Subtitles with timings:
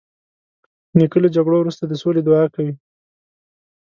[0.97, 2.73] نیکه له جګړو وروسته د سولې دعا کوي.